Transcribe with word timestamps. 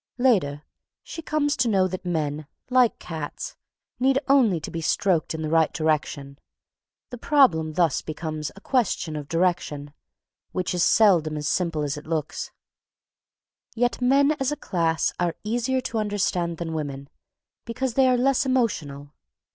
Later, 0.17 0.63
she 1.03 1.21
comes 1.21 1.55
to 1.57 1.67
know 1.67 1.87
that 1.87 2.03
men, 2.07 2.47
like 2.71 2.97
cats, 2.97 3.55
need 3.99 4.17
only 4.27 4.59
to 4.59 4.71
be 4.71 4.81
stroked 4.81 5.35
in 5.35 5.43
the 5.43 5.49
right 5.51 5.71
direction. 5.71 6.39
The 7.11 7.19
problem 7.19 7.73
thus 7.73 8.01
becomes 8.01 8.51
a 8.55 8.61
question 8.61 9.15
of 9.15 9.27
direction, 9.27 9.93
which 10.53 10.73
is 10.73 10.83
seldom 10.83 11.37
as 11.37 11.47
simple 11.47 11.83
as 11.83 11.97
it 11.97 12.07
looks. 12.07 12.49
[Sidenote: 13.75 13.91
The 13.91 13.97
Personal 13.97 14.07
Equation] 14.07 14.07
Yet 14.07 14.17
men, 14.29 14.37
as 14.39 14.51
a 14.51 14.55
class, 14.55 15.13
are 15.19 15.35
easier 15.43 15.81
to 15.81 15.97
understand 15.99 16.57
than 16.57 16.73
women, 16.73 17.07
because 17.65 17.93
they 17.93 18.07
are 18.07 18.17
less 18.17 18.43
emotional. 18.43 19.13